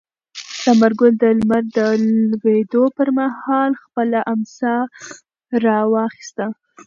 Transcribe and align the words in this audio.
ثمر 0.63 0.91
ګل 0.99 1.13
د 1.21 1.23
لمر 1.37 1.63
د 1.75 1.77
لوېدو 2.31 2.83
پر 2.97 3.07
مهال 3.17 3.71
خپله 3.83 4.19
امسا 4.33 4.75
راواخیسته. 5.65 6.45